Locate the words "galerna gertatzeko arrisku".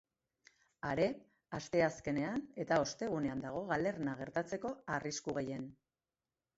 3.71-5.41